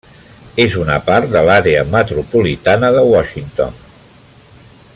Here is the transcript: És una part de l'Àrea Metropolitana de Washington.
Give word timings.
És 0.63 0.77
una 0.83 0.95
part 1.09 1.27
de 1.35 1.43
l'Àrea 1.49 1.83
Metropolitana 1.97 2.89
de 2.97 3.05
Washington. 3.11 3.79